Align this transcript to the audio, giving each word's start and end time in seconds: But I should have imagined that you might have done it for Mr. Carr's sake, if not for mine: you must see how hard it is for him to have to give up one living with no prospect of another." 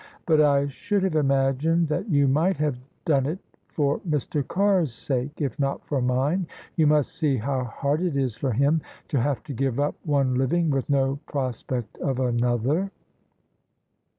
But 0.25 0.41
I 0.41 0.65
should 0.67 1.03
have 1.03 1.15
imagined 1.15 1.87
that 1.89 2.09
you 2.09 2.27
might 2.27 2.57
have 2.57 2.79
done 3.05 3.27
it 3.27 3.37
for 3.67 3.99
Mr. 3.99 4.41
Carr's 4.47 4.91
sake, 4.91 5.39
if 5.39 5.59
not 5.59 5.85
for 5.85 6.01
mine: 6.01 6.47
you 6.75 6.87
must 6.87 7.13
see 7.15 7.37
how 7.37 7.65
hard 7.65 8.01
it 8.01 8.17
is 8.17 8.33
for 8.33 8.51
him 8.51 8.81
to 9.09 9.19
have 9.21 9.43
to 9.43 9.53
give 9.53 9.79
up 9.79 9.93
one 10.03 10.33
living 10.33 10.71
with 10.71 10.89
no 10.89 11.19
prospect 11.27 11.99
of 11.99 12.19
another." 12.19 12.89